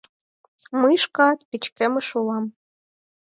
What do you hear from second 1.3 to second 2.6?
пычкемыш улам.